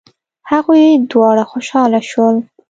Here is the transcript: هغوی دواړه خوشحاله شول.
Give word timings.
هغوی 0.51 0.83
دواړه 1.11 1.43
خوشحاله 1.51 1.99
شول. 2.09 2.35